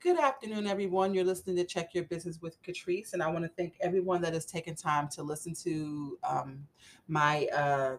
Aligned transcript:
Good 0.00 0.20
afternoon, 0.20 0.68
everyone. 0.68 1.12
You're 1.12 1.24
listening 1.24 1.56
to 1.56 1.64
Check 1.64 1.92
Your 1.92 2.04
Business 2.04 2.40
with 2.40 2.62
Catrice, 2.62 3.14
and 3.14 3.22
I 3.22 3.26
want 3.26 3.44
to 3.44 3.48
thank 3.48 3.74
everyone 3.80 4.22
that 4.22 4.32
has 4.32 4.46
taken 4.46 4.76
time 4.76 5.08
to 5.08 5.24
listen 5.24 5.54
to 5.64 6.16
um, 6.22 6.68
my 7.08 7.48
uh, 7.48 7.96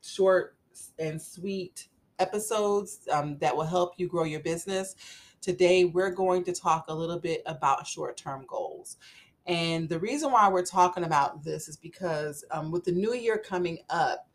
short 0.00 0.54
and 1.00 1.20
sweet 1.20 1.88
episodes 2.20 3.00
um, 3.10 3.36
that 3.38 3.56
will 3.56 3.64
help 3.64 3.94
you 3.96 4.06
grow 4.06 4.22
your 4.22 4.38
business. 4.38 4.94
Today, 5.40 5.86
we're 5.86 6.12
going 6.12 6.44
to 6.44 6.52
talk 6.52 6.84
a 6.86 6.94
little 6.94 7.18
bit 7.18 7.42
about 7.46 7.84
short 7.84 8.16
term 8.16 8.44
goals. 8.46 8.98
And 9.44 9.88
the 9.88 9.98
reason 9.98 10.30
why 10.30 10.48
we're 10.48 10.64
talking 10.64 11.02
about 11.02 11.42
this 11.42 11.66
is 11.66 11.76
because 11.76 12.44
um, 12.52 12.70
with 12.70 12.84
the 12.84 12.92
new 12.92 13.12
year 13.12 13.38
coming 13.38 13.78
up, 13.90 14.29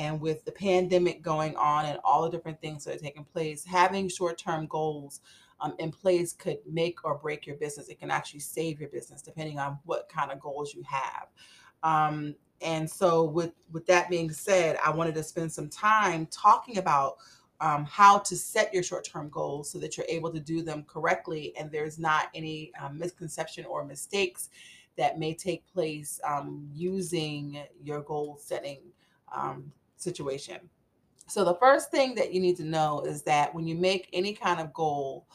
and 0.00 0.18
with 0.18 0.42
the 0.46 0.52
pandemic 0.52 1.20
going 1.20 1.54
on 1.56 1.84
and 1.84 1.98
all 2.02 2.22
the 2.22 2.30
different 2.30 2.58
things 2.62 2.84
that 2.84 2.94
are 2.94 2.98
taking 2.98 3.22
place, 3.22 3.66
having 3.66 4.08
short 4.08 4.38
term 4.38 4.66
goals 4.66 5.20
um, 5.60 5.74
in 5.78 5.92
place 5.92 6.32
could 6.32 6.56
make 6.66 7.04
or 7.04 7.18
break 7.18 7.46
your 7.46 7.56
business. 7.56 7.88
It 7.88 8.00
can 8.00 8.10
actually 8.10 8.40
save 8.40 8.80
your 8.80 8.88
business 8.88 9.20
depending 9.20 9.58
on 9.58 9.78
what 9.84 10.08
kind 10.08 10.32
of 10.32 10.40
goals 10.40 10.72
you 10.72 10.82
have. 10.88 11.26
Um, 11.82 12.34
and 12.62 12.90
so, 12.90 13.24
with 13.24 13.52
with 13.72 13.84
that 13.86 14.08
being 14.08 14.30
said, 14.30 14.78
I 14.82 14.90
wanted 14.90 15.14
to 15.16 15.22
spend 15.22 15.52
some 15.52 15.68
time 15.68 16.26
talking 16.30 16.78
about 16.78 17.16
um, 17.60 17.84
how 17.84 18.18
to 18.20 18.36
set 18.36 18.72
your 18.72 18.82
short 18.82 19.04
term 19.04 19.28
goals 19.28 19.70
so 19.70 19.78
that 19.80 19.98
you're 19.98 20.06
able 20.08 20.32
to 20.32 20.40
do 20.40 20.62
them 20.62 20.82
correctly 20.88 21.52
and 21.58 21.70
there's 21.70 21.98
not 21.98 22.28
any 22.34 22.72
um, 22.82 22.98
misconception 22.98 23.66
or 23.66 23.84
mistakes 23.84 24.48
that 24.96 25.18
may 25.18 25.34
take 25.34 25.70
place 25.70 26.20
um, 26.24 26.66
using 26.72 27.62
your 27.82 28.00
goal 28.00 28.38
setting 28.40 28.78
um, 29.34 29.70
situation. 30.00 30.58
So, 31.26 31.44
the 31.44 31.54
first 31.54 31.90
thing 31.90 32.14
that 32.16 32.32
you 32.32 32.40
need 32.40 32.56
to 32.56 32.64
know 32.64 33.02
is 33.06 33.22
that 33.22 33.54
when 33.54 33.66
you 33.66 33.76
make 33.76 34.08
any 34.12 34.32
kind 34.32 34.60
of 34.60 34.72
goal, 34.72 35.26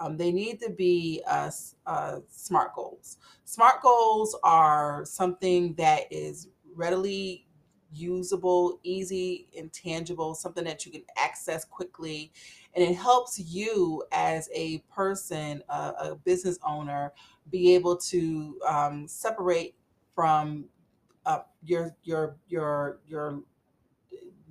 um, 0.00 0.16
they 0.16 0.32
need 0.32 0.60
to 0.60 0.70
be 0.70 1.22
uh, 1.26 1.50
uh, 1.86 2.20
smart 2.28 2.74
goals. 2.74 3.18
Smart 3.44 3.82
goals 3.82 4.36
are 4.42 5.04
something 5.04 5.74
that 5.74 6.10
is 6.10 6.48
readily 6.74 7.46
usable, 7.92 8.80
easy, 8.82 9.48
intangible, 9.52 10.34
something 10.34 10.64
that 10.64 10.86
you 10.86 10.92
can 10.92 11.02
access 11.16 11.64
quickly. 11.64 12.32
And 12.74 12.82
it 12.84 12.94
helps 12.94 13.38
you 13.38 14.02
as 14.12 14.48
a 14.54 14.78
person, 14.92 15.62
uh, 15.68 15.92
a 15.98 16.14
business 16.14 16.58
owner, 16.66 17.12
be 17.50 17.74
able 17.74 17.96
to 17.96 18.58
um, 18.66 19.06
separate 19.06 19.74
from 20.14 20.64
uh, 21.26 21.40
your 21.62 21.94
your 22.02 22.36
your 22.48 23.00
your 23.06 23.42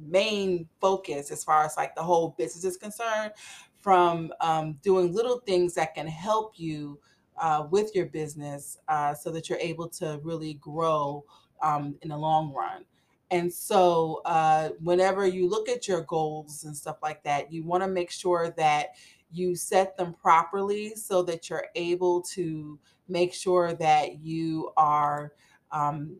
main 0.07 0.67
focus 0.79 1.31
as 1.31 1.43
far 1.43 1.63
as 1.63 1.77
like 1.77 1.95
the 1.95 2.03
whole 2.03 2.35
business 2.37 2.63
is 2.63 2.77
concerned 2.77 3.31
from 3.79 4.31
um, 4.41 4.77
doing 4.83 5.13
little 5.13 5.39
things 5.39 5.73
that 5.73 5.95
can 5.95 6.07
help 6.07 6.53
you 6.57 6.99
uh, 7.37 7.65
with 7.71 7.95
your 7.95 8.05
business 8.05 8.77
uh, 8.87 9.13
so 9.13 9.31
that 9.31 9.49
you're 9.49 9.57
able 9.59 9.87
to 9.87 10.19
really 10.23 10.55
grow 10.55 11.23
um, 11.61 11.95
in 12.01 12.09
the 12.09 12.17
long 12.17 12.53
run. 12.53 12.85
And 13.31 13.51
so, 13.51 14.21
uh, 14.25 14.69
whenever 14.81 15.25
you 15.25 15.49
look 15.49 15.69
at 15.69 15.87
your 15.87 16.01
goals 16.01 16.65
and 16.65 16.75
stuff 16.75 16.97
like 17.01 17.23
that, 17.23 17.51
you 17.51 17.63
want 17.63 17.81
to 17.81 17.87
make 17.87 18.11
sure 18.11 18.53
that 18.57 18.89
you 19.31 19.55
set 19.55 19.95
them 19.95 20.13
properly 20.13 20.93
so 20.95 21.23
that 21.23 21.49
you're 21.49 21.67
able 21.75 22.21
to 22.21 22.77
make 23.07 23.33
sure 23.33 23.73
that 23.73 24.19
you 24.19 24.71
are 24.75 25.31
um, 25.71 26.17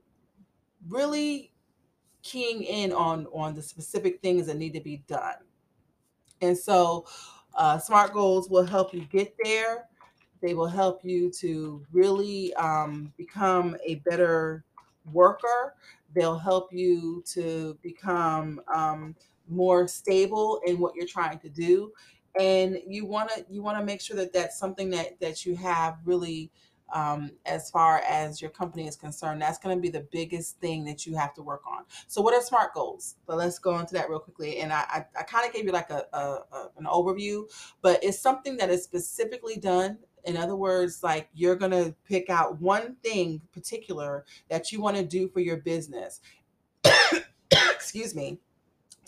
really 0.88 1.52
keying 2.23 2.64
in 2.64 2.91
on 2.91 3.27
on 3.33 3.55
the 3.55 3.61
specific 3.61 4.22
things 4.22 4.47
that 4.47 4.58
need 4.58 4.73
to 4.73 4.81
be 4.81 5.03
done. 5.08 5.36
And 6.41 6.58
so, 6.58 7.05
uh, 7.55 7.78
SMART 7.78 8.13
goals 8.13 8.50
will 8.50 8.66
help 8.66 8.94
you 8.94 9.02
get 9.05 9.36
there. 9.44 9.88
They 10.41 10.53
will 10.53 10.67
help 10.67 11.05
you 11.05 11.31
to 11.33 11.86
really 11.91 12.53
um, 12.55 13.13
become 13.17 13.78
a 13.86 13.95
better 13.95 14.63
worker. 15.11 15.75
They'll 16.16 16.39
help 16.39 16.73
you 16.73 17.23
to 17.33 17.78
become 17.84 18.59
um, 18.73 19.16
more 19.47 19.88
stable 19.88 20.62
in 20.66 20.79
what 20.79 20.96
you're 20.96 21.07
trying 21.07 21.40
to 21.40 21.50
do, 21.50 21.91
and 22.40 22.79
you 22.88 23.06
want 23.06 23.29
to 23.31 23.46
you 23.50 23.62
want 23.62 23.78
to 23.78 23.85
make 23.85 24.01
sure 24.01 24.17
that 24.17 24.34
that's 24.34 24.57
something 24.57 24.90
that 24.91 25.19
that 25.19 25.46
you 25.46 25.56
have 25.56 26.00
really 26.06 26.51
um, 26.94 27.31
as 27.46 27.69
far 27.69 28.00
as 28.07 28.41
your 28.41 28.52
company 28.52 28.88
is 28.88 28.96
concerned. 28.96 29.41
That's 29.41 29.57
going 29.57 29.75
to 29.75 29.81
be 29.81 29.90
the 29.90 30.06
biggest 30.12 30.59
thing 30.59 30.84
that 30.85 31.06
you 31.06 31.16
have 31.16 31.34
to 31.35 31.41
work 31.41 31.63
on. 31.68 31.84
So, 32.07 32.22
what 32.22 32.34
are 32.34 32.41
SMART 32.41 32.74
goals? 32.74 33.16
But 33.25 33.38
let's 33.38 33.59
go 33.59 33.78
into 33.79 33.94
that 33.94 34.09
real 34.09 34.19
quickly. 34.19 34.59
And 34.59 34.72
I, 34.72 34.85
I, 34.88 35.06
I 35.19 35.24
kind 35.24 35.47
of 35.47 35.53
gave 35.53 35.66
you 35.66 35.72
like 35.72 35.90
a, 35.90 36.06
a, 36.13 36.19
a, 36.19 36.69
an 36.78 36.85
overview, 36.85 37.44
but 37.81 38.03
it's 38.03 38.19
something 38.19 38.57
that 38.57 38.69
is 38.69 38.84
specifically 38.84 39.57
done. 39.57 39.97
In 40.25 40.38
other 40.38 40.56
words, 40.56 41.02
like 41.03 41.29
you're 41.34 41.56
going 41.56 41.72
to 41.72 41.96
pick 42.06 42.29
out 42.29 42.62
one 42.62 42.96
thing 43.03 43.41
particular 43.52 44.25
that 44.50 44.72
you 44.72 44.81
want 44.81 44.97
to 44.97 45.03
do 45.03 45.28
for 45.28 45.40
your 45.40 45.58
business. 45.58 46.22
Excuse 47.52 48.16
me 48.16 48.40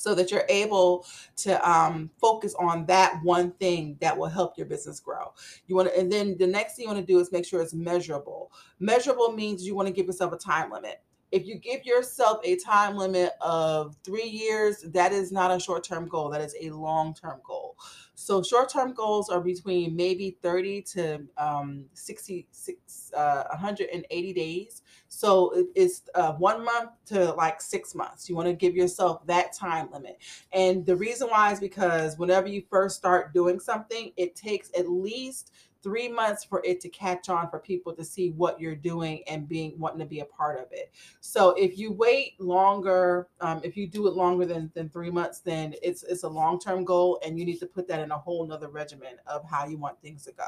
so 0.03 0.13
that 0.13 0.31
you're 0.31 0.45
able 0.49 1.05
to 1.37 1.69
um, 1.69 2.09
focus 2.19 2.53
on 2.59 2.85
that 2.87 3.17
one 3.23 3.51
thing 3.53 3.95
that 4.01 4.17
will 4.17 4.27
help 4.27 4.57
your 4.57 4.67
business 4.67 4.99
grow. 4.99 5.33
You 5.67 5.77
want 5.77 5.87
to, 5.87 5.97
and 5.97 6.11
then 6.11 6.35
the 6.37 6.45
next 6.45 6.75
thing 6.75 6.83
you 6.83 6.93
want 6.93 6.99
to 6.99 7.13
do 7.13 7.19
is 7.19 7.31
make 7.31 7.45
sure 7.45 7.61
it's 7.61 7.73
measurable. 7.73 8.51
Measurable 8.79 9.31
means 9.31 9.65
you 9.65 9.75
want 9.75 9.87
to 9.87 9.93
give 9.93 10.05
yourself 10.05 10.33
a 10.33 10.37
time 10.37 10.71
limit. 10.71 11.01
If 11.33 11.47
you 11.47 11.55
give 11.55 11.83
yourself 11.83 12.41
a 12.43 12.57
time 12.57 12.95
limit 12.95 13.31
of 13.41 13.95
three 14.03 14.27
years, 14.27 14.81
that 14.89 15.11
is 15.11 15.31
not 15.31 15.49
a 15.49 15.59
short 15.59 15.83
term 15.83 16.07
goal, 16.07 16.29
that 16.29 16.41
is 16.41 16.55
a 16.61 16.69
long 16.69 17.15
term 17.15 17.39
goal. 17.43 17.75
So 18.13 18.43
short 18.43 18.69
term 18.69 18.93
goals 18.93 19.29
are 19.29 19.41
between 19.41 19.95
maybe 19.95 20.37
30 20.43 20.83
to 20.93 21.23
um, 21.39 21.85
66, 21.95 23.11
uh, 23.17 23.45
180 23.49 24.33
days. 24.33 24.83
So 25.07 25.65
it's 25.73 26.03
uh, 26.13 26.33
one 26.33 26.63
month 26.63 26.91
to 27.07 27.33
like 27.33 27.61
six 27.61 27.95
months. 27.95 28.29
You 28.29 28.35
want 28.35 28.49
to 28.49 28.53
give 28.53 28.75
yourself 28.75 29.25
that 29.25 29.53
time 29.53 29.89
limit. 29.91 30.19
And 30.51 30.85
the 30.85 30.95
reason 30.95 31.29
why 31.29 31.51
is 31.51 31.59
because 31.59 32.15
whenever 32.19 32.47
you 32.47 32.61
first 32.69 32.95
start 32.95 33.33
doing 33.33 33.59
something, 33.59 34.11
it 34.17 34.35
takes 34.35 34.69
at 34.77 34.87
least 34.87 35.51
three 35.83 36.07
months 36.07 36.43
for 36.43 36.61
it 36.63 36.79
to 36.81 36.89
catch 36.89 37.29
on 37.29 37.49
for 37.49 37.59
people 37.59 37.93
to 37.93 38.03
see 38.03 38.31
what 38.31 38.59
you're 38.59 38.75
doing 38.75 39.21
and 39.27 39.47
being 39.47 39.77
wanting 39.77 39.99
to 39.99 40.05
be 40.05 40.21
a 40.21 40.25
part 40.25 40.59
of 40.59 40.67
it. 40.71 40.91
So 41.19 41.51
if 41.51 41.77
you 41.77 41.91
wait 41.91 42.39
longer 42.39 43.27
um, 43.41 43.61
if 43.63 43.75
you 43.77 43.87
do 43.87 44.07
it 44.07 44.13
longer 44.13 44.45
than, 44.45 44.71
than 44.73 44.89
three 44.89 45.11
months 45.11 45.39
then 45.39 45.75
it's 45.83 46.03
it's 46.03 46.23
a 46.23 46.29
long-term 46.29 46.85
goal 46.85 47.19
and 47.25 47.37
you 47.37 47.45
need 47.45 47.59
to 47.59 47.67
put 47.67 47.87
that 47.89 47.99
in 47.99 48.11
a 48.11 48.17
whole 48.17 48.47
nother 48.47 48.69
regimen 48.69 49.15
of 49.27 49.47
how 49.47 49.67
you 49.67 49.77
want 49.77 50.01
things 50.01 50.23
to 50.23 50.31
go. 50.31 50.47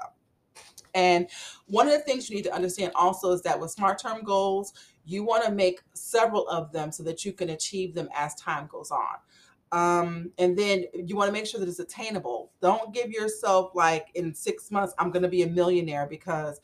And 0.93 1.27
one 1.67 1.87
of 1.87 1.93
the 1.93 1.99
things 1.99 2.29
you 2.29 2.37
need 2.37 2.43
to 2.43 2.53
understand 2.53 2.93
also 2.95 3.31
is 3.33 3.41
that 3.41 3.59
with 3.59 3.71
smart 3.71 3.99
term 3.99 4.23
goals 4.23 4.73
you 5.05 5.23
want 5.23 5.45
to 5.45 5.51
make 5.51 5.81
several 5.93 6.47
of 6.47 6.71
them 6.71 6.91
so 6.91 7.03
that 7.03 7.25
you 7.25 7.33
can 7.33 7.49
achieve 7.49 7.93
them 7.93 8.09
as 8.15 8.33
time 8.35 8.67
goes 8.67 8.89
on 8.89 9.17
um, 9.71 10.31
and 10.37 10.57
then 10.57 10.85
you 10.93 11.15
want 11.15 11.27
to 11.27 11.33
make 11.33 11.45
sure 11.45 11.59
that 11.59 11.67
it's 11.67 11.79
attainable. 11.79 12.51
Don't 12.61 12.93
give 12.93 13.11
yourself 13.11 13.71
like 13.73 14.07
in 14.15 14.33
six 14.33 14.71
months, 14.71 14.93
I'm 14.99 15.11
going 15.11 15.23
to 15.23 15.29
be 15.29 15.43
a 15.43 15.47
millionaire 15.47 16.07
because 16.07 16.61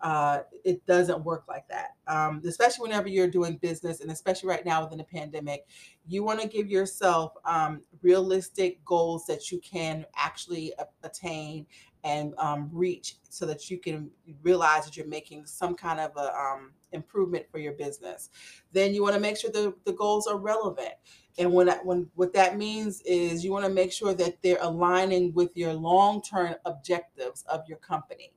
uh, 0.00 0.40
it 0.64 0.84
doesn't 0.86 1.24
work 1.24 1.44
like 1.48 1.66
that. 1.68 1.94
Um, 2.06 2.42
especially 2.46 2.82
whenever 2.82 3.08
you're 3.08 3.28
doing 3.28 3.56
business, 3.56 4.00
and 4.00 4.10
especially 4.10 4.50
right 4.50 4.64
now 4.64 4.84
within 4.84 4.98
the 4.98 5.04
pandemic, 5.04 5.66
you 6.06 6.22
want 6.22 6.40
to 6.40 6.48
give 6.48 6.68
yourself 6.68 7.32
um, 7.44 7.80
realistic 8.02 8.84
goals 8.84 9.24
that 9.26 9.50
you 9.50 9.60
can 9.60 10.04
actually 10.14 10.74
attain 11.02 11.66
and 12.04 12.34
um, 12.38 12.70
reach, 12.72 13.16
so 13.30 13.46
that 13.46 13.70
you 13.70 13.78
can 13.78 14.10
realize 14.42 14.84
that 14.84 14.96
you're 14.96 15.06
making 15.06 15.46
some 15.46 15.74
kind 15.74 15.98
of 15.98 16.12
a 16.16 16.32
um, 16.36 16.72
improvement 16.92 17.46
for 17.50 17.58
your 17.58 17.72
business. 17.72 18.30
Then 18.72 18.94
you 18.94 19.02
want 19.02 19.14
to 19.14 19.20
make 19.20 19.36
sure 19.36 19.50
the, 19.50 19.74
the 19.84 19.94
goals 19.94 20.26
are 20.26 20.38
relevant. 20.38 20.94
And 21.38 21.52
when 21.52 21.68
when 21.82 22.08
what 22.14 22.32
that 22.34 22.56
means 22.56 23.00
is 23.02 23.44
you 23.44 23.50
want 23.50 23.64
to 23.64 23.70
make 23.70 23.92
sure 23.92 24.14
that 24.14 24.40
they're 24.42 24.58
aligning 24.60 25.32
with 25.34 25.50
your 25.56 25.72
long-term 25.72 26.54
objectives 26.64 27.42
of 27.48 27.62
your 27.68 27.78
company. 27.78 28.32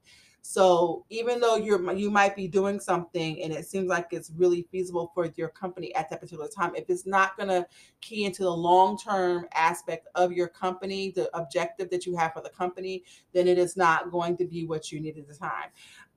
So 0.49 1.03
even 1.09 1.41
though 1.41 1.57
you're 1.57 1.91
you 1.91 2.09
might 2.09 2.33
be 2.33 2.47
doing 2.47 2.79
something 2.79 3.43
and 3.43 3.51
it 3.51 3.67
seems 3.67 3.89
like 3.89 4.07
it's 4.11 4.31
really 4.33 4.65
feasible 4.71 5.11
for 5.13 5.25
your 5.35 5.49
company 5.49 5.93
at 5.93 6.09
that 6.09 6.21
particular 6.21 6.47
time, 6.47 6.73
if 6.73 6.89
it's 6.89 7.05
not 7.05 7.35
going 7.35 7.49
to 7.49 7.67
key 7.99 8.23
into 8.23 8.43
the 8.43 8.55
long-term 8.55 9.47
aspect 9.53 10.07
of 10.15 10.31
your 10.31 10.47
company, 10.47 11.11
the 11.11 11.29
objective 11.37 11.89
that 11.89 12.05
you 12.05 12.15
have 12.15 12.31
for 12.31 12.41
the 12.41 12.49
company, 12.49 13.03
then 13.33 13.45
it 13.45 13.57
is 13.57 13.75
not 13.75 14.09
going 14.09 14.37
to 14.37 14.45
be 14.45 14.65
what 14.65 14.89
you 14.89 15.01
need 15.01 15.17
at 15.17 15.27
the 15.27 15.35
time. 15.35 15.67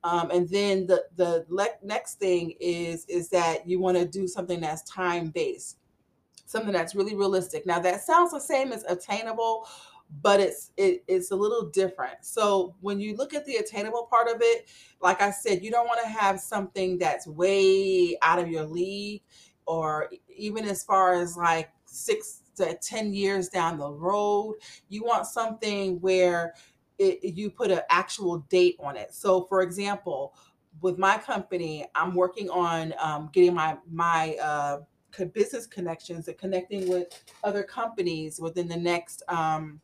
Um, 0.04 0.30
and 0.30 0.48
then 0.48 0.86
the 0.86 1.06
the 1.16 1.44
le- 1.48 1.80
next 1.82 2.20
thing 2.20 2.54
is 2.60 3.06
is 3.06 3.30
that 3.30 3.68
you 3.68 3.80
want 3.80 3.96
to 3.96 4.06
do 4.06 4.28
something 4.28 4.60
that's 4.60 4.88
time 4.88 5.30
based 5.30 5.78
something 6.50 6.72
that's 6.72 6.96
really 6.96 7.14
realistic. 7.14 7.64
Now 7.64 7.78
that 7.78 8.00
sounds 8.00 8.32
the 8.32 8.40
same 8.40 8.72
as 8.72 8.82
attainable, 8.84 9.68
but 10.22 10.40
it's 10.40 10.72
it, 10.76 11.04
it's 11.06 11.30
a 11.30 11.36
little 11.36 11.70
different. 11.70 12.16
So 12.22 12.74
when 12.80 13.00
you 13.00 13.16
look 13.16 13.34
at 13.34 13.44
the 13.46 13.56
attainable 13.56 14.06
part 14.10 14.28
of 14.28 14.38
it, 14.40 14.68
like 15.00 15.22
I 15.22 15.30
said, 15.30 15.62
you 15.62 15.70
don't 15.70 15.86
want 15.86 16.00
to 16.02 16.08
have 16.08 16.40
something 16.40 16.98
that's 16.98 17.26
way 17.26 18.18
out 18.22 18.38
of 18.38 18.48
your 18.48 18.64
league, 18.64 19.22
or 19.66 20.10
even 20.34 20.64
as 20.64 20.82
far 20.82 21.14
as 21.14 21.36
like 21.36 21.70
six 21.86 22.42
to 22.56 22.76
ten 22.82 23.14
years 23.14 23.48
down 23.48 23.78
the 23.78 23.90
road. 23.90 24.56
You 24.88 25.04
want 25.04 25.26
something 25.26 26.00
where 26.00 26.54
it, 26.98 27.36
you 27.36 27.50
put 27.50 27.70
an 27.70 27.80
actual 27.88 28.40
date 28.50 28.76
on 28.80 28.96
it. 28.96 29.14
So, 29.14 29.44
for 29.44 29.62
example, 29.62 30.34
with 30.82 30.98
my 30.98 31.18
company, 31.18 31.86
I'm 31.94 32.14
working 32.14 32.50
on 32.50 32.94
um, 32.98 33.30
getting 33.32 33.54
my 33.54 33.78
my 33.90 34.34
uh, 34.42 34.80
business 35.32 35.66
connections 35.66 36.28
and 36.28 36.36
connecting 36.38 36.88
with 36.88 37.08
other 37.42 37.62
companies 37.62 38.40
within 38.40 38.68
the 38.68 38.76
next 38.76 39.22
um, 39.28 39.80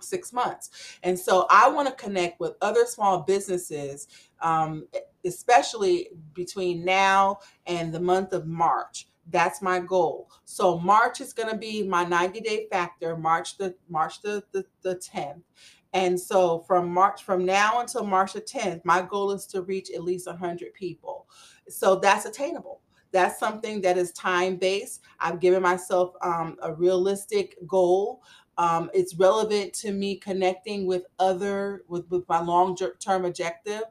six 0.00 0.32
months. 0.32 0.98
And 1.02 1.18
so 1.18 1.46
I 1.50 1.68
want 1.68 1.88
to 1.88 1.94
connect 2.02 2.40
with 2.40 2.54
other 2.60 2.84
small 2.86 3.20
businesses, 3.20 4.08
um, 4.40 4.86
especially 5.24 6.08
between 6.34 6.84
now 6.84 7.38
and 7.66 7.92
the 7.92 8.00
month 8.00 8.32
of 8.32 8.46
March. 8.46 9.08
That's 9.30 9.60
my 9.60 9.78
goal. 9.78 10.30
So 10.44 10.78
March 10.78 11.20
is 11.20 11.32
going 11.32 11.50
to 11.50 11.56
be 11.56 11.82
my 11.82 12.04
90 12.04 12.40
day 12.40 12.66
factor, 12.70 13.16
March 13.16 13.58
the 13.58 13.74
March 13.88 14.22
the, 14.22 14.42
the, 14.52 14.64
the 14.82 14.96
10th. 14.96 15.42
And 15.92 16.18
so 16.18 16.60
from 16.60 16.92
March, 16.92 17.22
from 17.22 17.44
now 17.44 17.80
until 17.80 18.04
March 18.04 18.34
the 18.34 18.40
10th, 18.40 18.84
my 18.84 19.02
goal 19.02 19.30
is 19.30 19.46
to 19.46 19.62
reach 19.62 19.90
at 19.90 20.04
least 20.04 20.26
100 20.26 20.74
people. 20.74 21.26
So 21.68 21.96
that's 21.96 22.26
attainable. 22.26 22.80
That's 23.10 23.38
something 23.38 23.80
that 23.82 23.96
is 23.96 24.12
time 24.12 24.56
based. 24.56 25.02
I've 25.18 25.40
given 25.40 25.62
myself 25.62 26.14
um, 26.20 26.56
a 26.62 26.74
realistic 26.74 27.56
goal. 27.66 28.22
Um, 28.58 28.90
it's 28.92 29.14
relevant 29.14 29.72
to 29.74 29.92
me 29.92 30.16
connecting 30.16 30.86
with 30.86 31.04
other, 31.18 31.84
with, 31.88 32.10
with 32.10 32.28
my 32.28 32.40
long 32.40 32.76
term 33.00 33.24
objective. 33.24 33.82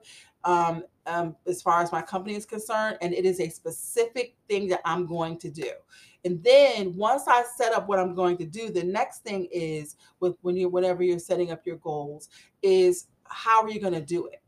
Um, 0.43 0.83
um, 1.07 1.35
as 1.45 1.61
far 1.61 1.81
as 1.81 1.91
my 1.91 2.01
company 2.01 2.35
is 2.35 2.45
concerned, 2.45 2.97
and 3.01 3.13
it 3.13 3.25
is 3.25 3.39
a 3.39 3.49
specific 3.49 4.35
thing 4.47 4.67
that 4.67 4.81
I'm 4.85 5.05
going 5.05 5.37
to 5.39 5.49
do. 5.49 5.71
And 6.25 6.43
then 6.43 6.95
once 6.95 7.23
I 7.27 7.43
set 7.55 7.73
up 7.73 7.87
what 7.87 7.99
I'm 7.99 8.13
going 8.13 8.37
to 8.37 8.45
do, 8.45 8.69
the 8.69 8.83
next 8.83 9.23
thing 9.23 9.47
is 9.51 9.95
with 10.19 10.35
when 10.41 10.57
you 10.57 10.67
whenever 10.67 11.03
you're 11.03 11.19
setting 11.19 11.51
up 11.51 11.65
your 11.65 11.77
goals 11.77 12.29
is 12.61 13.07
how 13.23 13.63
are 13.63 13.69
you 13.69 13.79
going 13.79 13.93
to 13.93 14.01
do 14.01 14.27
it? 14.27 14.41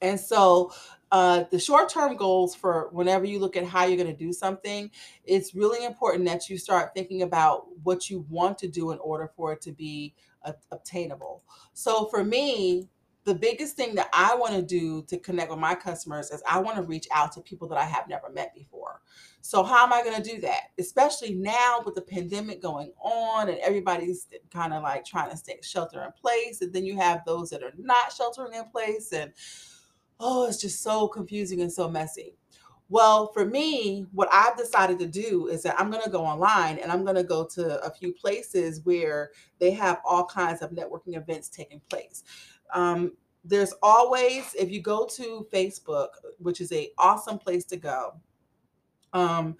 And 0.00 0.18
so 0.18 0.72
uh, 1.12 1.44
the 1.50 1.58
short 1.58 1.88
term 1.88 2.16
goals 2.16 2.54
for 2.54 2.88
whenever 2.92 3.24
you 3.24 3.38
look 3.38 3.56
at 3.56 3.64
how 3.64 3.84
you're 3.84 3.96
going 3.96 4.14
to 4.14 4.24
do 4.24 4.32
something, 4.32 4.90
it's 5.24 5.54
really 5.54 5.84
important 5.84 6.24
that 6.26 6.48
you 6.48 6.58
start 6.58 6.90
thinking 6.94 7.22
about 7.22 7.66
what 7.84 8.10
you 8.10 8.26
want 8.28 8.58
to 8.58 8.68
do 8.68 8.90
in 8.90 8.98
order 8.98 9.30
for 9.36 9.52
it 9.52 9.60
to 9.62 9.72
be 9.72 10.14
uh, 10.44 10.52
obtainable. 10.72 11.42
So 11.74 12.06
for 12.06 12.24
me, 12.24 12.88
the 13.26 13.34
biggest 13.34 13.76
thing 13.76 13.96
that 13.96 14.08
I 14.12 14.36
want 14.36 14.54
to 14.54 14.62
do 14.62 15.02
to 15.02 15.18
connect 15.18 15.50
with 15.50 15.58
my 15.58 15.74
customers 15.74 16.30
is 16.30 16.42
I 16.48 16.60
want 16.60 16.76
to 16.76 16.82
reach 16.82 17.08
out 17.12 17.32
to 17.32 17.40
people 17.40 17.66
that 17.68 17.78
I 17.78 17.84
have 17.84 18.08
never 18.08 18.30
met 18.30 18.54
before. 18.54 19.00
So 19.40 19.64
how 19.64 19.84
am 19.84 19.92
I 19.92 20.02
going 20.02 20.20
to 20.20 20.30
do 20.30 20.40
that? 20.42 20.70
Especially 20.78 21.34
now 21.34 21.82
with 21.84 21.96
the 21.96 22.02
pandemic 22.02 22.62
going 22.62 22.92
on 23.00 23.48
and 23.48 23.58
everybody's 23.58 24.28
kind 24.52 24.72
of 24.72 24.84
like 24.84 25.04
trying 25.04 25.30
to 25.30 25.36
stay 25.36 25.58
shelter 25.62 26.02
in 26.04 26.12
place 26.12 26.62
and 26.62 26.72
then 26.72 26.84
you 26.84 26.96
have 26.96 27.24
those 27.26 27.50
that 27.50 27.64
are 27.64 27.72
not 27.76 28.12
sheltering 28.12 28.54
in 28.54 28.64
place 28.70 29.12
and 29.12 29.32
oh, 30.20 30.46
it's 30.46 30.60
just 30.60 30.82
so 30.82 31.08
confusing 31.08 31.60
and 31.60 31.72
so 31.72 31.88
messy. 31.88 32.34
Well, 32.88 33.32
for 33.32 33.44
me, 33.44 34.06
what 34.12 34.28
I've 34.32 34.56
decided 34.56 34.98
to 35.00 35.06
do 35.06 35.48
is 35.48 35.62
that 35.64 35.78
I'm 35.78 35.90
going 35.90 36.04
to 36.04 36.10
go 36.10 36.24
online 36.24 36.78
and 36.78 36.92
I'm 36.92 37.02
going 37.02 37.16
to 37.16 37.24
go 37.24 37.44
to 37.54 37.84
a 37.84 37.90
few 37.90 38.12
places 38.12 38.80
where 38.84 39.32
they 39.58 39.72
have 39.72 40.00
all 40.04 40.24
kinds 40.24 40.62
of 40.62 40.70
networking 40.70 41.16
events 41.16 41.48
taking 41.48 41.80
place. 41.90 42.22
Um, 42.72 43.12
there's 43.44 43.74
always, 43.82 44.54
if 44.54 44.70
you 44.70 44.80
go 44.80 45.06
to 45.16 45.46
Facebook, 45.52 46.08
which 46.38 46.60
is 46.60 46.72
a 46.72 46.90
awesome 46.98 47.38
place 47.38 47.64
to 47.66 47.76
go, 47.76 48.14
um, 49.12 49.56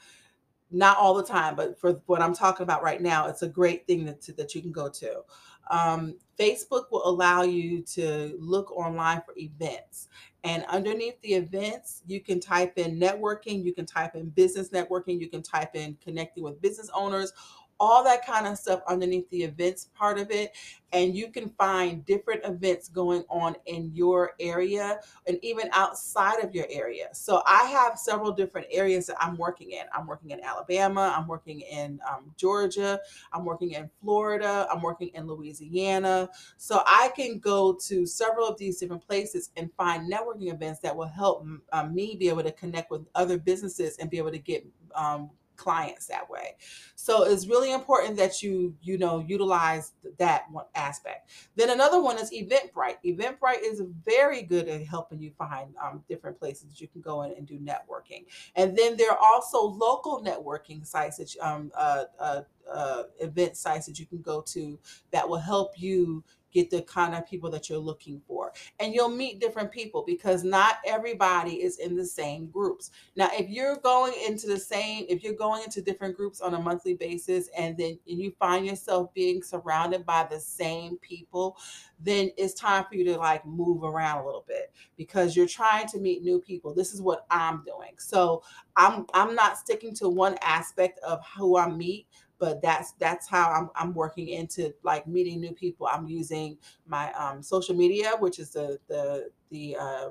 not 0.71 0.97
all 0.99 1.15
the 1.15 1.23
time, 1.23 1.55
but 1.55 1.79
for 1.79 2.03
what 2.07 2.21
I'm 2.21 2.35
talking 2.35 2.65
about 2.65 2.83
right 2.83 3.01
now, 3.01 3.29
it's 3.29 3.43
a 3.43 3.49
great 3.49 3.87
thing 3.87 4.05
that, 4.05 4.23
that 4.37 4.55
you 4.55 4.61
can 4.61 4.73
go 4.73 4.89
to. 4.89 5.21
Um, 5.69 6.17
Facebook 6.39 6.85
will 6.91 7.07
allow 7.07 7.43
you 7.43 7.83
to 7.83 8.37
look 8.39 8.71
online 8.73 9.23
for 9.25 9.35
events. 9.37 10.09
And 10.45 10.65
underneath 10.67 11.21
the 11.23 11.35
events, 11.35 12.03
you 12.07 12.21
can 12.21 12.39
type 12.39 12.79
in 12.79 13.01
networking, 13.01 13.65
you 13.65 13.73
can 13.73 13.85
type 13.85 14.15
in 14.15 14.29
business 14.29 14.69
networking, 14.69 15.21
you 15.21 15.29
can 15.29 15.43
type 15.43 15.75
in 15.75 15.97
connecting 16.01 16.45
with 16.45 16.61
business 16.63 16.89
owners 16.95 17.33
all 17.79 18.03
that 18.05 18.25
kind 18.25 18.47
of 18.47 18.59
stuff 18.59 18.81
underneath 18.89 19.29
the 19.31 19.43
events 19.43 19.91
part 19.95 20.19
of 20.19 20.31
it. 20.31 20.53
And 20.93 21.15
you 21.15 21.31
can 21.31 21.51
find 21.51 22.07
different 22.07 22.45
events 22.45 22.89
going 22.89 23.25
on 23.29 23.57
in 23.67 23.91
your 23.93 24.33
area 24.41 25.01
and 25.27 25.39
even 25.43 25.69
outside 25.73 26.43
of 26.43 26.55
your 26.55 26.67
area. 26.71 27.09
So 27.13 27.43
I 27.47 27.65
have 27.65 27.99
several 27.99 28.33
different 28.33 28.69
areas 28.71 29.07
that 29.07 29.17
I'm 29.21 29.37
working 29.37 29.73
in. 29.73 29.83
I'm 29.93 30.07
working 30.07 30.31
in 30.31 30.41
Alabama, 30.43 31.13
I'm 31.15 31.27
working 31.27 31.61
in 31.61 32.01
um, 32.09 32.33
Georgia, 32.37 33.01
I'm 33.33 33.45
working 33.45 33.73
in 33.73 33.91
Florida, 34.01 34.67
I'm 34.73 34.81
working 34.81 35.11
in 35.13 35.27
Louisiana. 35.27 36.31
So 36.57 36.83
I 36.87 37.11
can 37.15 37.41
go 37.41 37.75
to 37.87 38.07
several 38.07 38.47
of 38.47 38.57
these 38.57 38.79
different 38.79 39.07
places 39.07 39.51
and 39.57 39.71
find 39.77 40.11
networking 40.11 40.53
events 40.53 40.81
that 40.81 40.97
will 40.97 41.07
help 41.09 41.47
um, 41.73 41.95
me 41.95 42.17
be 42.19 42.29
able 42.29 42.45
to 42.45 42.53
connect 42.53 42.91
with 42.91 43.05
other 43.15 43.39
businesses 43.39 43.97
and 43.99 44.09
be 44.09 44.19
able 44.19 44.31
to 44.31 44.39
get 44.39 44.67
um, 44.95 45.31
clients 45.57 46.07
that 46.07 46.29
way. 46.29 46.57
So 46.95 47.25
it's 47.25 47.47
really 47.47 47.73
important 47.73 48.17
that 48.17 48.43
you 48.43 48.75
you 48.83 48.99
know 48.99 49.25
utilize 49.27 49.93
that 50.19 50.51
one 50.51 50.67
aspect. 50.75 51.31
Then 51.57 51.71
another 51.71 52.01
one 52.01 52.19
is 52.19 52.31
Eventbrite. 52.31 52.97
Eventbrite 53.05 53.63
is 53.63 53.83
very 54.05 54.43
good 54.43 54.69
at 54.69 54.85
helping 54.87 55.21
you 55.21 55.33
find 55.39 55.75
um, 55.83 56.03
different 56.09 56.39
places 56.39 56.71
that 56.71 56.81
you 56.81 56.89
can 56.89 57.01
go 57.01 57.23
in 57.23 57.33
and 57.33 57.47
do 57.47 57.59
networking. 57.59 58.25
And 58.55 58.77
then 58.77 58.97
there 58.97 59.11
are 59.11 59.19
also 59.19 59.63
local 59.63 60.23
networking 60.23 60.87
sites 60.87 61.19
that 61.19 61.35
um, 61.41 61.71
uh, 61.75 62.05
uh, 62.19 62.43
uh, 62.73 63.05
event 63.21 63.57
sites 63.57 63.87
that 63.87 63.99
you 63.99 64.07
can 64.07 64.21
go 64.21 64.41
to 64.41 64.79
that 65.13 65.29
will 65.29 65.39
help 65.39 65.81
you 65.81 66.25
get 66.57 66.71
the 66.71 66.83
kind 66.83 67.15
of 67.15 67.27
people 67.27 67.51
that 67.51 67.69
you're 67.69 67.79
looking 67.79 68.21
for. 68.27 68.53
And 68.81 68.95
you'll 68.95 69.11
meet 69.11 69.41
different 69.41 69.71
people 69.71 70.03
because 70.07 70.43
not 70.43 70.77
everybody 70.87 71.63
is 71.63 71.79
in 71.79 71.95
the 71.95 72.05
same 72.05 72.47
groups. 72.47 72.91
Now, 73.15 73.29
if 73.33 73.51
you're 73.51 73.77
going 73.77 74.15
into 74.27 74.47
the 74.47 74.59
same, 74.59 75.05
if 75.09 75.23
you're 75.23 75.35
going 75.35 75.63
into 75.65 75.83
different 75.83 76.17
groups 76.17 76.41
on 76.41 76.55
a 76.55 76.61
monthly 76.61 76.95
basis 76.95 77.49
and 77.57 77.77
then 77.77 77.99
you 78.07 78.33
find 78.39 78.67
yourself 78.67 79.13
being 79.13 79.43
surrounded 79.43 80.07
by 80.07 80.27
the 80.31 80.41
same 80.41 80.97
people, 80.99 81.59
then 82.01 82.31
it's 82.39 82.55
time 82.55 82.85
for 82.89 82.95
you 82.95 83.05
to 83.05 83.17
like 83.17 83.45
move 83.47 83.83
around 83.83 84.23
a 84.23 84.27
little 84.27 84.45
bit 84.49 84.73
because 84.97 85.37
you're 85.37 85.47
trying 85.47 85.87
to 85.89 85.99
meet 85.99 86.23
new 86.23 86.41
people. 86.41 86.75
This 86.75 86.95
is 86.95 87.03
what 87.03 87.27
I'm 87.31 87.63
doing. 87.65 87.93
So 87.99 88.43
I'm 88.77 89.07
I'm 89.15 89.35
not 89.35 89.59
sticking 89.59 89.95
to 89.97 90.09
one 90.09 90.37
aspect 90.43 90.99
of 91.01 91.21
who 91.37 91.57
I 91.57 91.69
meet 91.69 92.07
but 92.39 92.61
that's 92.63 92.93
that's 92.93 93.29
how 93.29 93.51
I'm, 93.51 93.71
I'm 93.75 93.95
working 93.95 94.29
into 94.29 94.73
like 94.83 95.07
meeting 95.07 95.41
new 95.41 95.53
people. 95.53 95.89
I'm 95.91 96.07
using 96.07 96.59
my 96.87 97.13
um, 97.13 97.43
social 97.43 97.75
media 97.75 98.13
which 98.19 98.39
is 98.39 98.51
the 98.51 98.79
the 98.89 99.31
the 99.51 99.77
uh, 99.79 100.11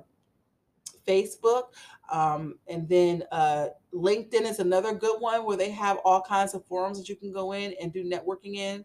facebook 1.07 1.65
um, 2.11 2.55
and 2.67 2.87
then 2.89 3.23
uh, 3.31 3.67
linkedin 3.93 4.41
is 4.41 4.59
another 4.59 4.93
good 4.93 5.19
one 5.19 5.45
where 5.45 5.57
they 5.57 5.69
have 5.69 5.97
all 6.03 6.21
kinds 6.21 6.53
of 6.53 6.65
forums 6.65 6.97
that 6.97 7.09
you 7.09 7.15
can 7.15 7.31
go 7.31 7.53
in 7.53 7.73
and 7.81 7.93
do 7.93 8.03
networking 8.03 8.55
in 8.55 8.83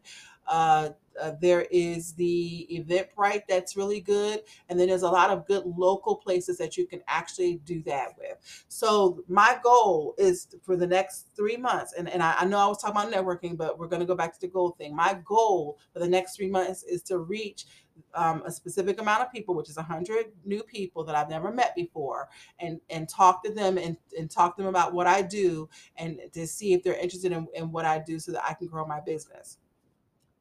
uh, 0.50 0.90
uh, 1.20 1.32
there 1.40 1.66
is 1.70 2.12
the 2.14 2.66
Eventbrite 2.72 3.42
that's 3.48 3.76
really 3.76 4.00
good. 4.00 4.40
And 4.68 4.78
then 4.78 4.88
there's 4.88 5.02
a 5.02 5.10
lot 5.10 5.30
of 5.30 5.46
good 5.46 5.64
local 5.64 6.16
places 6.16 6.58
that 6.58 6.76
you 6.76 6.86
can 6.86 7.00
actually 7.06 7.56
do 7.64 7.82
that 7.84 8.08
with. 8.18 8.64
So 8.68 9.22
my 9.28 9.58
goal 9.62 10.14
is 10.18 10.48
for 10.62 10.76
the 10.76 10.86
next 10.86 11.28
three 11.36 11.56
months, 11.56 11.94
and, 11.96 12.08
and 12.08 12.22
I, 12.22 12.36
I 12.40 12.44
know 12.46 12.58
I 12.58 12.66
was 12.66 12.78
talking 12.78 13.00
about 13.00 13.12
networking, 13.12 13.56
but 13.56 13.78
we're 13.78 13.88
going 13.88 14.00
to 14.00 14.06
go 14.06 14.14
back 14.14 14.32
to 14.34 14.40
the 14.40 14.48
goal 14.48 14.70
thing. 14.70 14.94
My 14.94 15.20
goal 15.24 15.78
for 15.92 15.98
the 16.00 16.08
next 16.08 16.36
three 16.36 16.50
months 16.50 16.82
is 16.82 17.02
to 17.04 17.18
reach 17.18 17.66
um, 18.14 18.42
a 18.46 18.50
specific 18.50 19.00
amount 19.00 19.22
of 19.22 19.30
people, 19.30 19.54
which 19.54 19.68
is 19.68 19.76
100 19.76 20.26
new 20.44 20.62
people 20.62 21.04
that 21.04 21.14
I've 21.14 21.28
never 21.28 21.52
met 21.52 21.74
before, 21.74 22.28
and 22.58 22.80
and 22.88 23.08
talk 23.08 23.44
to 23.44 23.52
them 23.52 23.78
and, 23.78 23.96
and 24.18 24.30
talk 24.30 24.56
to 24.56 24.62
them 24.62 24.70
about 24.70 24.94
what 24.94 25.06
I 25.06 25.22
do 25.22 25.68
and 25.96 26.18
to 26.32 26.46
see 26.46 26.72
if 26.72 26.82
they're 26.82 26.94
interested 26.94 27.32
in, 27.32 27.46
in 27.54 27.70
what 27.70 27.84
I 27.84 27.98
do 27.98 28.18
so 28.18 28.32
that 28.32 28.44
I 28.48 28.54
can 28.54 28.68
grow 28.68 28.86
my 28.86 29.00
business. 29.00 29.58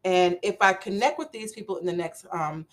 And 0.04 0.38
if 0.44 0.58
I 0.62 0.74
connect 0.74 1.20
with 1.20 1.32
these 1.32 1.52
people 1.52 1.78
in 1.78 1.86
the 1.86 1.94
next 1.94 2.26
um, 2.32 2.66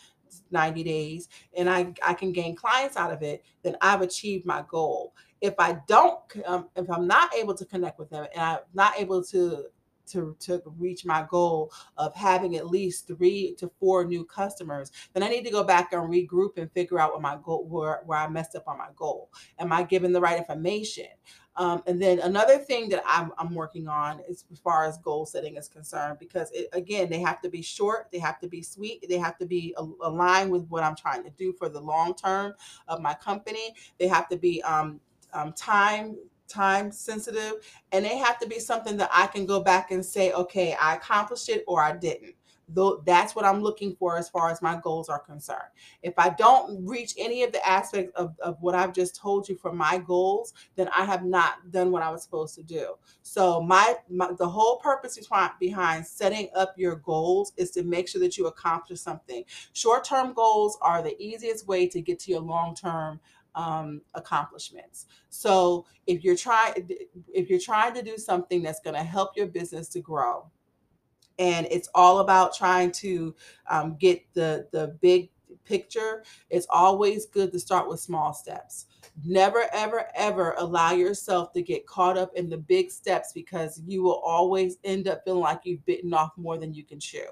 90 0.50 0.82
days 0.84 1.28
and 1.56 1.68
I, 1.68 1.92
I 2.04 2.14
can 2.14 2.32
gain 2.32 2.54
clients 2.54 2.96
out 2.96 3.12
of 3.12 3.22
it, 3.22 3.44
then 3.62 3.76
I've 3.80 4.02
achieved 4.02 4.46
my 4.46 4.64
goal. 4.68 5.14
If 5.40 5.54
I 5.58 5.78
don't, 5.86 6.18
um, 6.46 6.68
if 6.76 6.90
I'm 6.90 7.06
not 7.06 7.34
able 7.34 7.54
to 7.54 7.64
connect 7.64 7.98
with 7.98 8.10
them 8.10 8.26
and 8.32 8.42
I'm 8.42 8.58
not 8.74 8.98
able 8.98 9.22
to 9.24 9.66
to, 10.06 10.36
to 10.40 10.62
reach 10.78 11.04
my 11.04 11.26
goal 11.28 11.72
of 11.96 12.14
having 12.14 12.56
at 12.56 12.68
least 12.68 13.06
three 13.06 13.54
to 13.58 13.70
four 13.80 14.04
new 14.04 14.24
customers, 14.24 14.92
then 15.12 15.22
I 15.22 15.28
need 15.28 15.44
to 15.44 15.50
go 15.50 15.64
back 15.64 15.92
and 15.92 16.02
regroup 16.02 16.58
and 16.58 16.70
figure 16.72 16.98
out 16.98 17.12
what 17.12 17.22
my 17.22 17.38
goal 17.42 17.64
where, 17.64 18.02
where 18.06 18.18
I 18.18 18.28
messed 18.28 18.56
up 18.56 18.68
on 18.68 18.78
my 18.78 18.88
goal. 18.96 19.30
Am 19.58 19.72
I 19.72 19.82
giving 19.82 20.12
the 20.12 20.20
right 20.20 20.38
information? 20.38 21.06
Um, 21.58 21.82
and 21.86 22.00
then 22.00 22.18
another 22.20 22.58
thing 22.58 22.90
that 22.90 23.02
I'm, 23.06 23.32
I'm 23.38 23.54
working 23.54 23.88
on 23.88 24.20
is 24.28 24.44
as 24.52 24.58
far 24.58 24.84
as 24.84 24.98
goal 24.98 25.24
setting 25.24 25.56
is 25.56 25.68
concerned, 25.68 26.18
because 26.18 26.50
it, 26.52 26.68
again, 26.74 27.08
they 27.08 27.20
have 27.20 27.40
to 27.40 27.48
be 27.48 27.62
short, 27.62 28.08
they 28.12 28.18
have 28.18 28.38
to 28.40 28.48
be 28.48 28.62
sweet, 28.62 29.06
they 29.08 29.16
have 29.16 29.38
to 29.38 29.46
be 29.46 29.74
aligned 30.02 30.50
with 30.50 30.66
what 30.68 30.82
I'm 30.84 30.96
trying 30.96 31.24
to 31.24 31.30
do 31.30 31.54
for 31.54 31.70
the 31.70 31.80
long 31.80 32.14
term 32.14 32.52
of 32.88 33.00
my 33.00 33.14
company. 33.14 33.74
They 33.98 34.06
have 34.06 34.28
to 34.28 34.36
be 34.36 34.62
um, 34.64 35.00
um, 35.32 35.54
time 35.54 36.16
time 36.48 36.90
sensitive 36.92 37.54
and 37.92 38.04
they 38.04 38.16
have 38.16 38.38
to 38.38 38.48
be 38.48 38.58
something 38.58 38.96
that 38.96 39.10
I 39.12 39.26
can 39.26 39.46
go 39.46 39.60
back 39.60 39.90
and 39.90 40.04
say, 40.04 40.32
okay, 40.32 40.76
I 40.80 40.96
accomplished 40.96 41.48
it 41.48 41.64
or 41.66 41.82
I 41.82 41.96
didn't 41.96 42.34
though 42.68 43.02
that's 43.06 43.34
what 43.34 43.44
I'm 43.44 43.60
looking 43.62 43.94
for 43.94 44.16
as 44.16 44.28
far 44.28 44.50
as 44.50 44.60
my 44.60 44.78
goals 44.82 45.08
are 45.08 45.18
concerned. 45.18 45.70
If 46.02 46.14
I 46.18 46.30
don't 46.30 46.84
reach 46.86 47.14
any 47.18 47.42
of 47.44 47.52
the 47.52 47.66
aspects 47.66 48.12
of, 48.16 48.34
of 48.40 48.60
what 48.60 48.74
I've 48.74 48.92
just 48.92 49.16
told 49.16 49.48
you 49.48 49.56
for 49.56 49.72
my 49.72 49.98
goals, 49.98 50.52
then 50.74 50.88
I 50.96 51.04
have 51.04 51.24
not 51.24 51.70
done 51.70 51.90
what 51.90 52.02
I 52.02 52.10
was 52.10 52.22
supposed 52.22 52.54
to 52.56 52.62
do. 52.62 52.94
So 53.22 53.60
my, 53.60 53.96
my 54.10 54.32
the 54.36 54.48
whole 54.48 54.78
purpose 54.78 55.18
behind 55.60 56.06
setting 56.06 56.48
up 56.54 56.74
your 56.76 56.96
goals 56.96 57.52
is 57.56 57.70
to 57.72 57.82
make 57.82 58.08
sure 58.08 58.20
that 58.20 58.36
you 58.36 58.46
accomplish 58.46 59.00
something. 59.00 59.44
Short-term 59.72 60.32
goals 60.34 60.78
are 60.80 61.02
the 61.02 61.20
easiest 61.22 61.66
way 61.66 61.86
to 61.88 62.00
get 62.00 62.18
to 62.20 62.32
your 62.32 62.40
long-term 62.40 63.20
um, 63.56 64.02
accomplishments. 64.14 65.06
So 65.30 65.86
if 66.06 66.22
you're 66.22 66.36
trying 66.36 66.88
if 67.34 67.50
you're 67.50 67.58
trying 67.58 67.94
to 67.94 68.02
do 68.02 68.16
something 68.18 68.62
that's 68.62 68.80
going 68.80 68.94
to 68.94 69.02
help 69.02 69.36
your 69.36 69.46
business 69.46 69.88
to 69.90 70.00
grow, 70.00 70.48
and 71.38 71.66
it's 71.70 71.88
all 71.94 72.20
about 72.20 72.54
trying 72.54 72.92
to 72.92 73.34
um, 73.68 73.96
get 73.98 74.22
the 74.34 74.68
the 74.72 74.96
big 75.00 75.30
picture, 75.66 76.24
it's 76.48 76.66
always 76.70 77.26
good 77.26 77.52
to 77.52 77.60
start 77.60 77.88
with 77.88 78.00
small 78.00 78.32
steps. 78.32 78.86
Never, 79.24 79.64
ever, 79.72 80.06
ever 80.14 80.54
allow 80.58 80.92
yourself 80.92 81.52
to 81.52 81.62
get 81.62 81.86
caught 81.86 82.16
up 82.16 82.30
in 82.34 82.48
the 82.48 82.58
big 82.58 82.90
steps 82.90 83.32
because 83.34 83.82
you 83.86 84.02
will 84.02 84.20
always 84.24 84.78
end 84.84 85.08
up 85.08 85.22
feeling 85.24 85.40
like 85.40 85.60
you've 85.64 85.84
bitten 85.86 86.14
off 86.14 86.32
more 86.36 86.58
than 86.58 86.74
you 86.74 86.84
can 86.84 87.00
chew. 87.00 87.26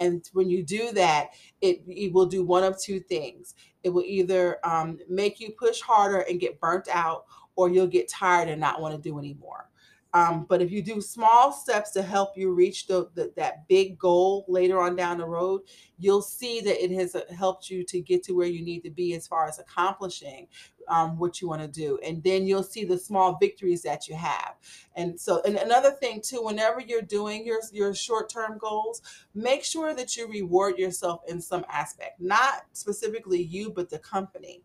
And 0.00 0.28
when 0.32 0.50
you 0.50 0.62
do 0.62 0.92
that, 0.92 1.30
it, 1.60 1.82
it 1.86 2.12
will 2.12 2.26
do 2.26 2.44
one 2.44 2.64
of 2.64 2.80
two 2.80 3.00
things. 3.00 3.54
It 3.82 3.90
will 3.90 4.04
either 4.04 4.58
um, 4.64 4.98
make 5.08 5.40
you 5.40 5.52
push 5.52 5.80
harder 5.80 6.20
and 6.20 6.40
get 6.40 6.60
burnt 6.60 6.88
out, 6.90 7.24
or 7.54 7.70
you'll 7.70 7.86
get 7.86 8.08
tired 8.08 8.48
and 8.48 8.60
not 8.60 8.80
want 8.80 8.94
to 8.94 9.00
do 9.00 9.18
anymore. 9.18 9.70
Um, 10.16 10.46
but 10.48 10.62
if 10.62 10.70
you 10.70 10.80
do 10.80 11.02
small 11.02 11.52
steps 11.52 11.90
to 11.90 12.00
help 12.00 12.38
you 12.38 12.54
reach 12.54 12.86
the, 12.86 13.10
the, 13.14 13.34
that 13.36 13.68
big 13.68 13.98
goal 13.98 14.46
later 14.48 14.80
on 14.80 14.96
down 14.96 15.18
the 15.18 15.26
road, 15.26 15.60
you'll 15.98 16.22
see 16.22 16.62
that 16.62 16.82
it 16.82 16.90
has 16.92 17.14
uh, 17.14 17.20
helped 17.36 17.68
you 17.68 17.84
to 17.84 18.00
get 18.00 18.22
to 18.22 18.32
where 18.32 18.46
you 18.46 18.64
need 18.64 18.80
to 18.84 18.90
be 18.90 19.12
as 19.12 19.26
far 19.26 19.46
as 19.46 19.58
accomplishing 19.58 20.48
um, 20.88 21.18
what 21.18 21.42
you 21.42 21.48
want 21.48 21.60
to 21.60 21.68
do. 21.68 21.98
And 22.02 22.24
then 22.24 22.46
you'll 22.46 22.62
see 22.62 22.86
the 22.86 22.96
small 22.96 23.36
victories 23.38 23.82
that 23.82 24.08
you 24.08 24.16
have. 24.16 24.54
And 24.94 25.20
so, 25.20 25.42
and 25.44 25.56
another 25.56 25.90
thing 25.90 26.22
too, 26.22 26.42
whenever 26.42 26.80
you're 26.80 27.02
doing 27.02 27.44
your, 27.44 27.60
your 27.70 27.94
short-term 27.94 28.56
goals, 28.56 29.02
make 29.34 29.64
sure 29.64 29.92
that 29.92 30.16
you 30.16 30.26
reward 30.28 30.78
yourself 30.78 31.24
in 31.28 31.42
some 31.42 31.66
aspect, 31.68 32.22
not 32.22 32.64
specifically 32.72 33.42
you, 33.42 33.68
but 33.68 33.90
the 33.90 33.98
company. 33.98 34.62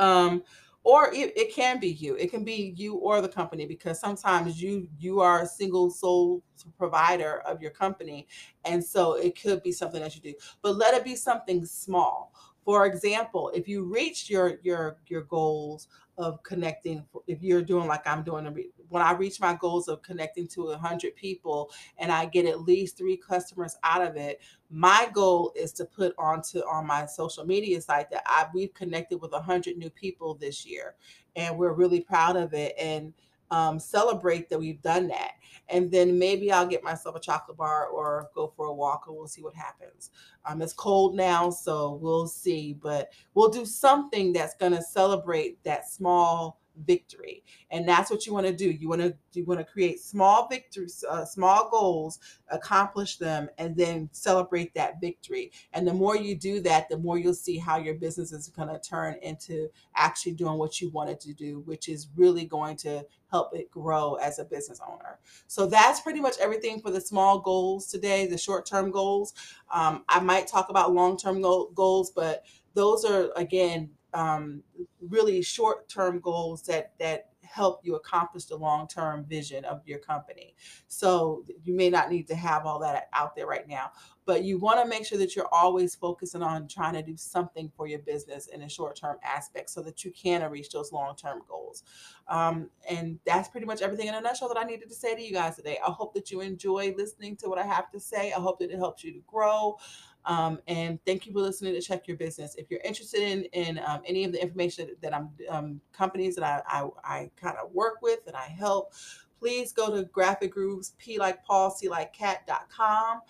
Um, 0.00 0.42
or 0.88 1.12
it, 1.12 1.36
it, 1.36 1.54
can 1.54 1.78
be 1.78 1.88
you 1.88 2.14
it 2.14 2.30
can 2.30 2.42
be 2.42 2.72
you 2.74 2.94
or 2.94 3.20
the 3.20 3.28
company 3.28 3.66
because 3.66 4.00
sometimes 4.00 4.62
you 4.62 4.88
you 4.98 5.20
are 5.20 5.42
a 5.42 5.46
single 5.46 5.90
sole 5.90 6.42
provider 6.78 7.40
of 7.40 7.60
your 7.60 7.70
company 7.70 8.26
and 8.64 8.82
so 8.82 9.12
it 9.12 9.38
could 9.38 9.62
be 9.62 9.70
something 9.70 10.00
that 10.00 10.16
you 10.16 10.22
do 10.22 10.32
but 10.62 10.76
let 10.76 10.94
it 10.94 11.04
be 11.04 11.14
something 11.14 11.64
small. 11.66 12.32
For 12.64 12.86
example 12.86 13.50
if 13.54 13.68
you 13.68 13.84
reach 13.84 14.30
your 14.30 14.58
your 14.62 14.96
your 15.08 15.22
goals 15.22 15.88
of 16.18 16.42
connecting 16.42 17.04
if 17.26 17.42
you're 17.42 17.62
doing 17.62 17.86
like 17.86 18.06
i'm 18.06 18.22
doing 18.22 18.70
when 18.88 19.02
i 19.02 19.12
reach 19.12 19.40
my 19.40 19.54
goals 19.54 19.88
of 19.88 20.02
connecting 20.02 20.46
to 20.46 20.66
100 20.66 21.14
people 21.16 21.70
and 21.98 22.12
i 22.12 22.26
get 22.26 22.44
at 22.44 22.62
least 22.62 22.98
three 22.98 23.16
customers 23.16 23.76
out 23.84 24.02
of 24.02 24.16
it 24.16 24.40
my 24.70 25.08
goal 25.14 25.52
is 25.56 25.72
to 25.72 25.84
put 25.84 26.14
onto 26.18 26.58
on 26.60 26.86
my 26.86 27.06
social 27.06 27.44
media 27.46 27.80
site 27.80 28.10
that 28.10 28.22
I 28.26 28.46
we've 28.52 28.74
connected 28.74 29.18
with 29.18 29.32
100 29.32 29.78
new 29.78 29.88
people 29.88 30.34
this 30.34 30.66
year 30.66 30.94
and 31.38 31.56
we're 31.56 31.72
really 31.72 32.00
proud 32.00 32.36
of 32.36 32.52
it. 32.52 32.74
And 32.78 33.14
um, 33.50 33.78
celebrate 33.78 34.48
that 34.50 34.58
we've 34.58 34.82
done 34.82 35.08
that. 35.08 35.32
And 35.70 35.90
then 35.90 36.18
maybe 36.18 36.50
i'll 36.50 36.66
get 36.66 36.82
myself 36.82 37.16
a 37.16 37.20
chocolate 37.20 37.56
bar 37.56 37.88
or 37.88 38.30
go 38.34 38.52
for 38.56 38.66
a 38.66 38.72
walk 38.74 39.04
and 39.06 39.16
we'll 39.16 39.28
see 39.28 39.42
what 39.42 39.54
happens. 39.54 40.10
Um, 40.46 40.62
it's 40.62 40.72
cold 40.72 41.14
now 41.14 41.50
so 41.50 41.98
we'll 42.00 42.26
see 42.26 42.72
but 42.72 43.10
we'll 43.34 43.50
do 43.50 43.66
something 43.66 44.32
that's 44.32 44.54
going 44.54 44.72
to 44.72 44.82
celebrate 44.82 45.62
that 45.64 45.88
small 45.90 46.60
victory. 46.86 47.42
And 47.70 47.88
that's 47.88 48.10
what 48.10 48.26
you 48.26 48.32
want 48.32 48.46
to 48.46 48.52
do. 48.52 48.70
You 48.70 48.88
want 48.88 49.02
to 49.02 49.14
you 49.32 49.44
want 49.44 49.60
to 49.60 49.64
create 49.64 50.00
small 50.00 50.48
victories 50.48 51.04
uh, 51.08 51.24
small 51.24 51.68
goals 51.70 52.18
accomplish 52.50 53.16
them 53.18 53.48
and 53.58 53.76
then 53.76 54.08
celebrate 54.12 54.74
that 54.74 55.00
victory. 55.00 55.52
And 55.72 55.86
the 55.86 55.94
more 55.94 56.16
you 56.16 56.34
do 56.34 56.60
that 56.62 56.88
the 56.88 56.98
more 56.98 57.18
you'll 57.18 57.34
see 57.34 57.58
how 57.58 57.78
your 57.78 57.94
business 57.94 58.32
is 58.32 58.48
going 58.48 58.68
to 58.68 58.78
turn 58.80 59.16
into 59.22 59.68
actually 59.94 60.32
doing 60.32 60.58
what 60.58 60.80
you 60.80 60.90
wanted 60.90 61.20
to 61.20 61.32
do 61.32 61.60
which 61.60 61.88
is 61.88 62.08
really 62.16 62.44
going 62.44 62.76
to 62.78 63.04
help 63.30 63.54
it 63.54 63.70
grow 63.70 64.14
as 64.14 64.38
a 64.38 64.44
business 64.44 64.80
owner. 64.88 65.18
So 65.46 65.66
that's 65.66 66.00
pretty 66.00 66.20
much 66.20 66.36
everything 66.40 66.80
for 66.80 66.90
the 66.90 67.00
small 67.00 67.38
goals 67.38 67.86
today 67.86 68.26
the 68.26 68.38
short-term 68.38 68.90
goals. 68.90 69.34
Um, 69.72 70.04
i 70.08 70.20
might 70.20 70.46
talk 70.46 70.70
about 70.70 70.94
long-term 70.94 71.42
goals 71.42 72.10
but 72.10 72.44
those 72.74 73.04
are 73.04 73.30
again 73.36 73.90
um, 74.14 74.62
really 75.00 75.42
short-term 75.42 76.20
goals 76.20 76.62
that 76.62 76.92
that 76.98 77.28
help 77.48 77.80
you 77.82 77.94
accomplish 77.96 78.44
the 78.44 78.56
long-term 78.56 79.24
vision 79.24 79.64
of 79.64 79.80
your 79.86 79.98
company. 79.98 80.54
So 80.86 81.44
you 81.64 81.74
may 81.74 81.88
not 81.88 82.10
need 82.10 82.26
to 82.28 82.34
have 82.34 82.66
all 82.66 82.78
that 82.80 83.08
out 83.14 83.34
there 83.34 83.46
right 83.46 83.66
now, 83.66 83.92
but 84.26 84.44
you 84.44 84.58
want 84.58 84.82
to 84.82 84.86
make 84.86 85.06
sure 85.06 85.18
that 85.18 85.34
you're 85.34 85.48
always 85.50 85.94
focusing 85.94 86.42
on 86.42 86.68
trying 86.68 86.92
to 86.94 87.02
do 87.02 87.16
something 87.16 87.72
for 87.74 87.86
your 87.86 88.00
business 88.00 88.48
in 88.48 88.62
a 88.62 88.68
short-term 88.68 89.16
aspect 89.24 89.70
so 89.70 89.82
that 89.82 90.04
you 90.04 90.12
can 90.12 90.48
reach 90.50 90.70
those 90.70 90.92
long-term 90.92 91.42
goals. 91.48 91.84
Um, 92.28 92.68
and 92.88 93.18
that's 93.24 93.48
pretty 93.48 93.66
much 93.66 93.80
everything 93.80 94.08
in 94.08 94.14
a 94.14 94.20
nutshell 94.20 94.48
that 94.48 94.58
I 94.58 94.64
needed 94.64 94.88
to 94.90 94.94
say 94.94 95.14
to 95.14 95.22
you 95.22 95.32
guys 95.32 95.56
today. 95.56 95.78
I 95.86 95.90
hope 95.90 96.12
that 96.14 96.30
you 96.30 96.42
enjoy 96.42 96.94
listening 96.96 97.36
to 97.36 97.48
what 97.48 97.58
I 97.58 97.66
have 97.66 97.90
to 97.92 98.00
say. 98.00 98.32
I 98.32 98.40
hope 98.40 98.58
that 98.58 98.70
it 98.70 98.76
helps 98.76 99.02
you 99.02 99.12
to 99.14 99.20
grow. 99.26 99.78
Um, 100.24 100.58
and 100.66 100.98
thank 101.06 101.26
you 101.26 101.32
for 101.32 101.40
listening 101.40 101.74
to 101.74 101.80
Check 101.80 102.06
Your 102.06 102.16
Business. 102.16 102.54
If 102.56 102.70
you're 102.70 102.80
interested 102.84 103.22
in, 103.22 103.44
in 103.52 103.78
um, 103.86 104.02
any 104.04 104.24
of 104.24 104.32
the 104.32 104.42
information 104.42 104.90
that 105.00 105.14
I'm 105.14 105.30
um, 105.48 105.80
companies 105.92 106.36
that 106.36 106.44
I, 106.44 106.62
I, 106.80 106.88
I 107.04 107.30
kind 107.36 107.56
of 107.56 107.72
work 107.72 108.02
with 108.02 108.20
and 108.26 108.36
I 108.36 108.46
help, 108.46 108.92
please 109.38 109.72
go 109.72 109.94
to 109.94 110.04
Graphic 110.04 110.52
Grooves, 110.52 110.94
P 110.98 111.18
like 111.18 111.44
Paul, 111.44 111.70
C 111.70 111.88
like 111.88 112.12
cat.com. 112.12 113.20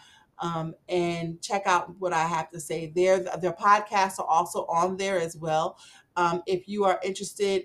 Um, 0.40 0.74
and 0.88 1.42
check 1.42 1.62
out 1.66 1.98
what 1.98 2.12
I 2.12 2.24
have 2.24 2.50
to 2.50 2.60
say 2.60 2.92
there. 2.94 3.18
Their 3.18 3.52
podcasts 3.52 4.20
are 4.20 4.26
also 4.26 4.66
on 4.66 4.96
there 4.96 5.18
as 5.18 5.36
well. 5.36 5.78
Um, 6.16 6.42
if 6.46 6.68
you 6.68 6.84
are 6.84 7.00
interested 7.02 7.64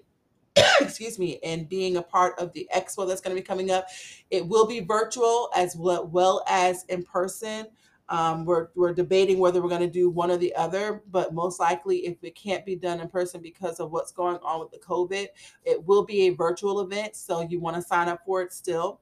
excuse 0.82 1.18
me, 1.18 1.40
in 1.44 1.66
being 1.66 1.98
a 1.98 2.02
part 2.02 2.38
of 2.40 2.54
the 2.54 2.68
expo 2.76 3.08
that's 3.08 3.22
going 3.22 3.36
to 3.36 3.42
be 3.42 3.46
coming 3.46 3.72
up. 3.72 3.88
It 4.30 4.48
will 4.48 4.68
be 4.68 4.82
virtual 4.82 5.50
as 5.56 5.76
well, 5.76 6.08
well 6.08 6.44
as 6.48 6.86
in 6.90 7.04
person. 7.04 7.68
Um, 8.10 8.46
we're, 8.46 8.68
we're 8.76 8.94
debating 8.94 9.40
whether 9.40 9.62
we're 9.62 9.70
going 9.70 9.82
to 9.82 9.88
do 9.88 10.10
one 10.10 10.30
or 10.30 10.38
the 10.38 10.54
other, 10.56 11.04
but 11.10 11.34
most 11.34 11.60
likely, 11.60 12.06
if 12.06 12.18
it 12.22 12.36
can't 12.36 12.66
be 12.66 12.76
done 12.76 13.00
in 13.00 13.08
person 13.08 13.42
because 13.42 13.80
of 13.80 13.92
what's 13.92 14.12
going 14.12 14.38
on 14.44 14.60
with 14.60 14.72
the 14.72 14.80
COVID, 14.80 15.28
it 15.64 15.84
will 15.86 16.04
be 16.04 16.28
a 16.28 16.32
virtual 16.32 16.82
event. 16.82 17.16
So 17.16 17.42
you 17.42 17.60
want 17.60 17.78
to 17.78 17.82
sign 17.82 18.10
up 18.10 18.20
for 18.26 18.42
it 18.42 18.52
still. 18.52 19.00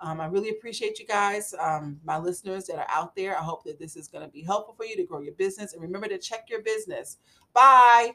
Um, 0.00 0.20
I 0.20 0.26
really 0.26 0.50
appreciate 0.50 0.98
you 0.98 1.06
guys, 1.06 1.54
um, 1.58 2.00
my 2.04 2.18
listeners 2.18 2.66
that 2.66 2.78
are 2.78 2.86
out 2.88 3.16
there. 3.16 3.36
I 3.36 3.42
hope 3.42 3.64
that 3.64 3.78
this 3.78 3.96
is 3.96 4.06
going 4.06 4.24
to 4.24 4.30
be 4.30 4.42
helpful 4.42 4.74
for 4.74 4.84
you 4.84 4.96
to 4.96 5.04
grow 5.04 5.20
your 5.20 5.34
business. 5.34 5.72
And 5.72 5.82
remember 5.82 6.08
to 6.08 6.18
check 6.18 6.48
your 6.48 6.62
business. 6.62 7.18
Bye. 7.52 8.12